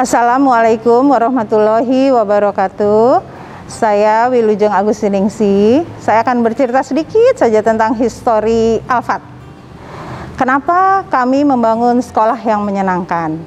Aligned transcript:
Assalamualaikum 0.00 1.12
warahmatullahi 1.12 2.08
wabarakatuh. 2.08 3.20
Saya 3.68 4.32
Wilujeng 4.32 4.72
Agustiningsi. 4.72 5.84
Saya 6.00 6.24
akan 6.24 6.40
bercerita 6.40 6.80
sedikit 6.80 7.36
saja 7.36 7.60
tentang 7.60 7.92
histori 8.00 8.80
Alfat. 8.88 9.20
Kenapa 10.40 11.04
kami 11.12 11.44
membangun 11.44 12.00
sekolah 12.00 12.40
yang 12.40 12.64
menyenangkan? 12.64 13.44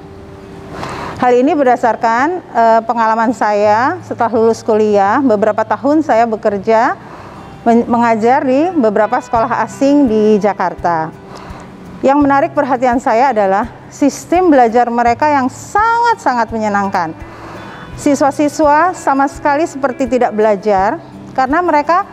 Hal 1.18 1.34
ini 1.34 1.58
berdasarkan 1.58 2.46
uh, 2.54 2.86
pengalaman 2.86 3.34
saya 3.34 3.98
setelah 4.06 4.38
lulus 4.38 4.62
kuliah. 4.62 5.26
Beberapa 5.26 5.66
tahun 5.66 6.06
saya 6.06 6.30
bekerja 6.30 6.94
mengajar 7.66 8.46
di 8.46 8.70
beberapa 8.78 9.18
sekolah 9.18 9.66
asing 9.66 10.06
di 10.06 10.38
Jakarta. 10.38 11.10
Yang 12.06 12.18
menarik 12.22 12.52
perhatian 12.54 13.02
saya 13.02 13.34
adalah 13.34 13.82
sistem 13.94 14.50
belajar 14.50 14.90
mereka 14.90 15.30
yang 15.30 15.46
sangat-sangat 15.54 16.50
menyenangkan 16.50 17.14
siswa-siswa 17.94 18.98
sama 18.98 19.30
sekali 19.30 19.70
seperti 19.70 20.10
tidak 20.10 20.34
belajar 20.34 20.98
karena 21.38 21.62
mereka 21.62 22.06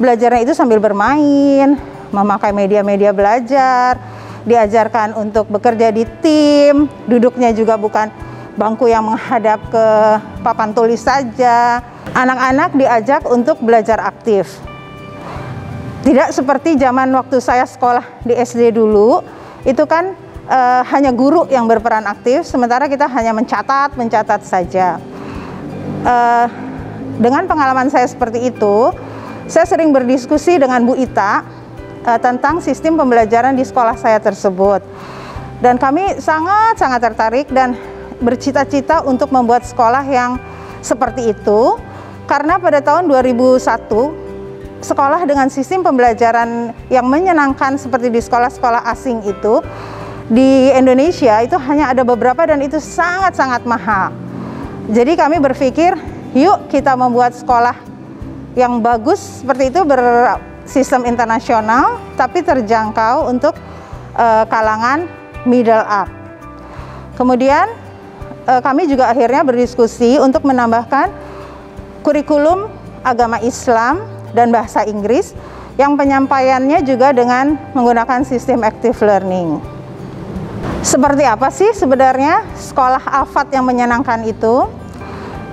belajarnya 0.00 0.44
itu 0.48 0.52
sambil 0.56 0.80
bermain, 0.80 1.76
memakai 2.12 2.52
media-media 2.52 3.12
belajar, 3.12 4.00
diajarkan 4.44 5.16
untuk 5.16 5.48
bekerja 5.48 5.92
di 5.92 6.04
tim, 6.20 6.88
duduknya 7.08 7.52
juga 7.56 7.80
bukan 7.80 8.12
bangku 8.56 8.88
yang 8.88 9.04
menghadap 9.04 9.60
ke 9.68 9.86
papan 10.40 10.72
tulis 10.72 11.00
saja. 11.00 11.80
Anak-anak 12.16 12.72
diajak 12.72 13.22
untuk 13.28 13.60
belajar 13.60 14.00
aktif. 14.00 14.56
Tidak 16.00 16.32
seperti 16.32 16.78
zaman 16.80 17.12
waktu 17.12 17.42
saya 17.44 17.68
sekolah 17.68 18.24
di 18.24 18.32
SD 18.32 18.72
dulu, 18.72 19.20
itu 19.68 19.84
kan 19.84 20.16
e, 20.46 20.58
hanya 20.86 21.10
guru 21.10 21.44
yang 21.50 21.66
berperan 21.66 22.06
aktif, 22.06 22.46
sementara 22.46 22.86
kita 22.86 23.10
hanya 23.10 23.34
mencatat, 23.34 23.98
mencatat 23.98 24.46
saja 24.46 25.02
uh, 26.06 26.46
dengan 27.18 27.44
pengalaman 27.50 27.90
saya 27.90 28.06
seperti 28.06 28.48
itu, 28.48 28.94
saya 29.50 29.66
sering 29.66 29.90
berdiskusi 29.90 30.56
dengan 30.56 30.86
Bu 30.86 30.94
Ita 30.94 31.42
uh, 32.06 32.18
tentang 32.22 32.62
sistem 32.62 32.96
pembelajaran 32.96 33.58
di 33.58 33.66
sekolah 33.66 33.98
saya 33.98 34.22
tersebut. 34.22 34.80
Dan 35.58 35.80
kami 35.80 36.20
sangat-sangat 36.20 37.00
tertarik 37.00 37.46
dan 37.48 37.72
bercita-cita 38.20 39.04
untuk 39.04 39.32
membuat 39.32 39.64
sekolah 39.64 40.04
yang 40.04 40.36
seperti 40.84 41.32
itu 41.32 41.80
karena 42.28 42.60
pada 42.60 42.84
tahun 42.84 43.08
2001 43.08 44.84
sekolah 44.84 45.24
dengan 45.24 45.48
sistem 45.48 45.80
pembelajaran 45.80 46.76
yang 46.92 47.08
menyenangkan 47.08 47.80
seperti 47.80 48.12
di 48.12 48.20
sekolah-sekolah 48.20 48.84
asing 48.92 49.24
itu 49.24 49.64
di 50.26 50.74
Indonesia 50.74 51.38
itu 51.38 51.54
hanya 51.54 51.94
ada 51.94 52.02
beberapa 52.02 52.42
dan 52.42 52.58
itu 52.58 52.82
sangat-sangat 52.82 53.62
mahal. 53.62 54.10
Jadi 54.90 55.14
kami 55.14 55.38
berpikir, 55.38 55.94
yuk 56.34 56.66
kita 56.70 56.98
membuat 56.98 57.34
sekolah 57.34 57.74
yang 58.58 58.82
bagus 58.82 59.42
seperti 59.42 59.70
itu 59.70 59.86
bersistem 59.86 61.06
internasional, 61.06 62.02
tapi 62.18 62.42
terjangkau 62.42 63.30
untuk 63.30 63.54
uh, 64.18 64.42
kalangan 64.50 65.06
middle 65.46 65.86
up. 65.86 66.10
Kemudian 67.14 67.70
uh, 68.50 68.58
kami 68.62 68.90
juga 68.90 69.10
akhirnya 69.10 69.46
berdiskusi 69.46 70.18
untuk 70.18 70.42
menambahkan 70.42 71.10
kurikulum 72.02 72.66
agama 73.06 73.38
Islam 73.42 74.02
dan 74.34 74.50
bahasa 74.50 74.82
Inggris 74.86 75.34
yang 75.78 75.94
penyampaiannya 75.94 76.82
juga 76.82 77.14
dengan 77.14 77.54
menggunakan 77.76 78.26
sistem 78.26 78.66
active 78.66 78.98
learning. 79.04 79.75
Seperti 80.86 81.26
apa 81.26 81.50
sih 81.50 81.74
sebenarnya 81.74 82.46
sekolah 82.54 83.02
Alfat 83.02 83.50
yang 83.50 83.66
menyenangkan 83.66 84.22
itu? 84.22 84.70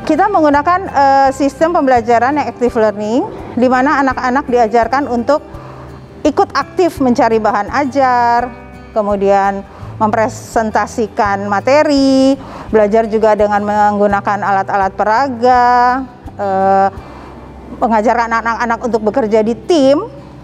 Kita 0.06 0.30
menggunakan 0.30 0.80
uh, 0.94 1.30
sistem 1.34 1.74
pembelajaran 1.74 2.38
yang 2.38 2.46
active 2.46 2.78
learning, 2.78 3.26
di 3.58 3.66
mana 3.66 3.98
anak-anak 4.06 4.46
diajarkan 4.46 5.10
untuk 5.10 5.42
ikut 6.22 6.54
aktif 6.54 7.02
mencari 7.02 7.42
bahan 7.42 7.66
ajar, 7.74 8.46
kemudian 8.94 9.66
mempresentasikan 9.98 11.50
materi, 11.50 12.38
belajar 12.70 13.10
juga 13.10 13.34
dengan 13.34 13.66
menggunakan 13.66 14.38
alat-alat 14.38 14.94
peraga, 14.94 15.66
uh, 16.38 16.88
mengajarkan 17.82 18.38
anak-anak 18.38 18.80
untuk 18.86 19.02
bekerja 19.02 19.42
di 19.42 19.58
tim. 19.66 19.98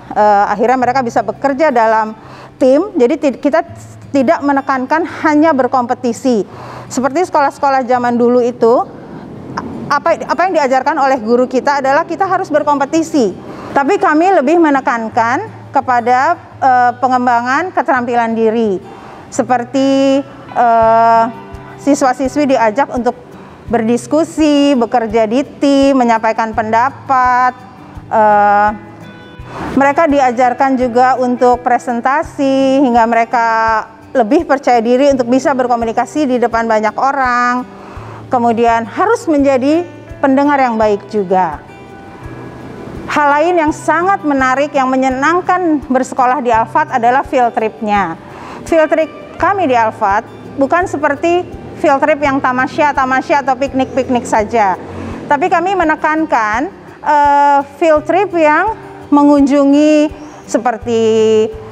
Uh, 0.09 0.46
akhirnya 0.50 0.81
mereka 0.81 1.06
bisa 1.06 1.22
bekerja 1.22 1.69
dalam 1.69 2.18
tim. 2.58 2.90
Jadi 2.97 3.38
kita 3.38 3.62
tidak 4.09 4.40
menekankan 4.42 5.06
hanya 5.25 5.53
berkompetisi. 5.53 6.46
Seperti 6.90 7.30
sekolah-sekolah 7.30 7.86
zaman 7.86 8.18
dulu 8.18 8.42
itu, 8.42 8.86
apa 9.90 10.22
apa 10.22 10.40
yang 10.50 10.53
diajarkan 10.62 10.97
oleh 10.97 11.18
guru 11.22 11.46
kita 11.50 11.81
adalah 11.81 12.06
kita 12.06 12.25
harus 12.25 12.50
berkompetisi. 12.50 13.34
Tapi 13.69 14.02
kami 14.02 14.34
lebih 14.34 14.58
menekankan 14.58 15.46
kepada 15.69 16.38
uh, 16.58 16.92
pengembangan 16.98 17.69
keterampilan 17.69 18.34
diri. 18.34 18.81
Seperti 19.30 20.22
uh, 20.58 21.30
siswa-siswi 21.78 22.50
diajak 22.50 22.90
untuk 22.90 23.14
berdiskusi, 23.69 24.74
bekerja 24.74 25.30
di 25.30 25.46
tim, 25.62 25.94
menyampaikan 25.94 26.58
pendapat. 26.58 27.53
Uh, 28.09 28.74
mereka 29.78 30.09
diajarkan 30.09 30.78
juga 30.78 31.14
untuk 31.22 31.62
presentasi 31.62 32.81
hingga 32.81 33.06
mereka 33.06 33.46
lebih 34.14 34.46
percaya 34.50 34.81
diri 34.81 35.14
untuk 35.14 35.30
bisa 35.30 35.53
berkomunikasi 35.53 36.25
di 36.25 36.38
depan 36.42 36.66
banyak 36.66 36.96
orang. 36.97 37.66
Kemudian 38.30 38.86
harus 38.86 39.25
menjadi 39.25 39.86
pendengar 40.22 40.62
yang 40.62 40.78
baik 40.78 41.09
juga. 41.09 41.62
Hal 43.09 43.28
lain 43.42 43.58
yang 43.58 43.74
sangat 43.74 44.22
menarik 44.22 44.69
yang 44.69 44.86
menyenangkan 44.86 45.81
bersekolah 45.90 46.46
di 46.46 46.53
Alfat 46.53 46.94
adalah 46.94 47.25
field 47.25 47.58
tripnya. 47.58 48.14
Field 48.69 48.86
trip 48.86 49.09
kami 49.42 49.66
di 49.66 49.74
Alfat 49.74 50.22
bukan 50.62 50.86
seperti 50.86 51.42
field 51.81 51.98
trip 52.06 52.22
yang 52.22 52.38
tamasya-tamasya 52.38 53.42
atau 53.42 53.58
piknik-piknik 53.58 54.30
saja. 54.30 54.78
Tapi 55.25 55.50
kami 55.50 55.74
menekankan 55.74 56.69
uh, 57.02 57.66
field 57.81 58.06
trip 58.06 58.30
yang 58.38 58.78
mengunjungi 59.09 60.14
seperti 60.46 61.02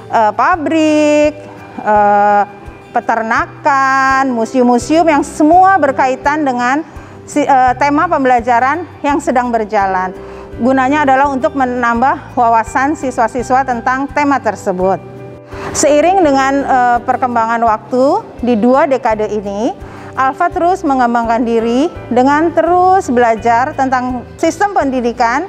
uh, 0.09 0.33
pabrik, 0.33 1.46
uh, 1.87 2.43
peternakan, 2.91 4.27
museum-museum 4.35 5.07
yang 5.07 5.23
semua 5.23 5.79
berkaitan 5.79 6.43
dengan 6.43 6.83
uh, 6.83 7.73
tema 7.79 8.11
pembelajaran 8.11 8.83
yang 8.99 9.23
sedang 9.23 9.47
berjalan. 9.49 10.11
Gunanya 10.57 11.05
adalah 11.05 11.29
untuk 11.29 11.53
menambah 11.53 12.33
wawasan 12.33 12.97
siswa-siswa 12.97 13.61
tentang 13.63 14.09
tema 14.11 14.41
tersebut. 14.41 14.97
Seiring 15.77 16.25
dengan 16.25 16.53
uh, 16.65 16.97
perkembangan 17.05 17.61
waktu 17.61 18.25
di 18.41 18.57
dua 18.57 18.89
dekade 18.89 19.29
ini, 19.29 19.77
Alfa 20.17 20.49
terus 20.49 20.81
mengembangkan 20.81 21.45
diri 21.45 21.93
dengan 22.09 22.49
terus 22.49 23.05
belajar 23.13 23.77
tentang 23.77 24.25
sistem 24.41 24.73
pendidikan 24.73 25.45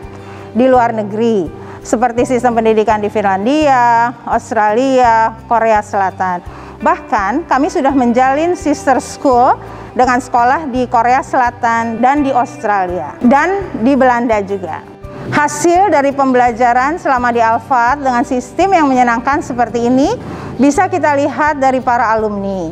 di 0.53 0.69
luar 0.69 0.93
negeri 0.93 1.49
seperti 1.89 2.29
sistem 2.29 2.61
pendidikan 2.61 3.01
di 3.01 3.09
Finlandia, 3.09 4.13
Australia, 4.29 5.33
Korea 5.49 5.81
Selatan. 5.81 6.45
Bahkan 6.85 7.49
kami 7.49 7.73
sudah 7.73 7.97
menjalin 7.97 8.53
sister 8.53 9.01
school 9.01 9.57
dengan 9.97 10.21
sekolah 10.21 10.69
di 10.69 10.85
Korea 10.85 11.25
Selatan 11.25 12.05
dan 12.05 12.21
di 12.21 12.29
Australia 12.29 13.17
dan 13.25 13.73
di 13.81 13.97
Belanda 13.97 14.37
juga. 14.45 14.85
Hasil 15.33 15.89
dari 15.89 16.13
pembelajaran 16.13 17.01
selama 17.01 17.33
di 17.33 17.41
Alfat 17.41 18.05
dengan 18.05 18.23
sistem 18.23 18.77
yang 18.77 18.87
menyenangkan 18.89 19.41
seperti 19.41 19.89
ini 19.89 20.13
bisa 20.61 20.93
kita 20.93 21.17
lihat 21.17 21.57
dari 21.57 21.81
para 21.81 22.13
alumni. 22.13 22.69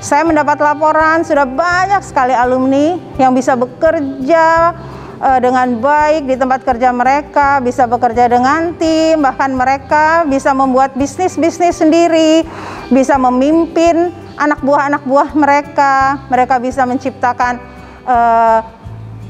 Saya 0.00 0.24
mendapat 0.28 0.60
laporan 0.60 1.24
sudah 1.24 1.48
banyak 1.48 2.04
sekali 2.04 2.36
alumni 2.36 3.00
yang 3.16 3.32
bisa 3.32 3.56
bekerja 3.56 4.76
uh, 5.20 5.38
dengan 5.40 5.80
baik 5.80 6.28
di 6.28 6.34
tempat 6.36 6.64
kerja 6.64 6.92
mereka, 6.92 7.60
bisa 7.60 7.88
bekerja 7.88 8.28
dengan 8.28 8.76
tim, 8.76 9.20
bahkan 9.20 9.52
mereka 9.52 10.24
bisa 10.28 10.52
membuat 10.52 10.96
bisnis-bisnis 10.96 11.80
sendiri, 11.80 12.44
bisa 12.92 13.16
memimpin 13.16 14.12
anak 14.36 14.60
buah-anak 14.60 15.02
buah 15.08 15.30
mereka, 15.32 16.20
mereka 16.28 16.60
bisa 16.60 16.84
menciptakan 16.84 17.56
uh, 18.04 18.60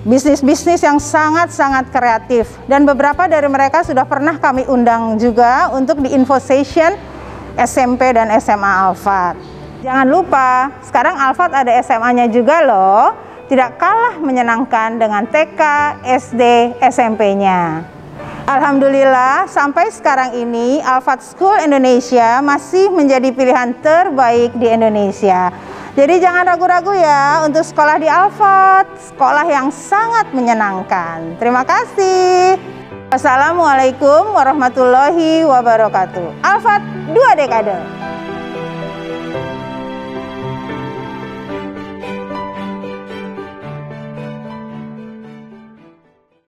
bisnis-bisnis 0.07 0.83
yang 0.83 0.99
sangat-sangat 1.03 1.91
kreatif. 1.91 2.51
Dan 2.71 2.87
beberapa 2.87 3.27
dari 3.27 3.47
mereka 3.51 3.83
sudah 3.83 4.07
pernah 4.07 4.39
kami 4.39 4.67
undang 4.71 5.19
juga 5.19 5.71
untuk 5.75 6.03
di 6.03 6.15
Info 6.15 6.39
Session 6.39 6.95
SMP 7.59 8.15
dan 8.15 8.31
SMA 8.39 8.73
Alfat. 8.91 9.35
Jangan 9.83 10.07
lupa, 10.09 10.73
sekarang 10.83 11.15
Alfat 11.15 11.55
ada 11.55 11.73
SMA-nya 11.83 12.27
juga 12.27 12.65
loh 12.65 13.26
tidak 13.47 13.79
kalah 13.79 14.19
menyenangkan 14.19 14.99
dengan 14.99 15.27
TK, 15.27 15.61
SD, 16.03 16.43
SMP-nya. 16.83 17.87
Alhamdulillah 18.47 19.51
sampai 19.51 19.91
sekarang 19.91 20.39
ini 20.39 20.79
Alfat 20.79 21.19
School 21.19 21.59
Indonesia 21.59 22.39
masih 22.43 22.95
menjadi 22.95 23.35
pilihan 23.35 23.75
terbaik 23.83 24.55
di 24.55 24.71
Indonesia. 24.71 25.51
Jadi 25.99 26.23
jangan 26.23 26.47
ragu-ragu 26.47 26.95
ya 26.95 27.43
untuk 27.43 27.67
sekolah 27.67 27.97
di 27.99 28.07
Alfat, 28.07 28.87
sekolah 29.11 29.47
yang 29.51 29.75
sangat 29.75 30.31
menyenangkan. 30.31 31.41
Terima 31.43 31.67
kasih. 31.67 32.55
Wassalamualaikum 33.11 34.35
warahmatullahi 34.35 35.47
wabarakatuh. 35.47 36.43
Alfat 36.43 36.83
dua 37.11 37.39
dekade. 37.39 37.96